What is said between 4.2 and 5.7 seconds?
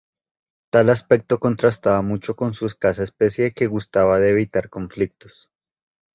evitar conflictos.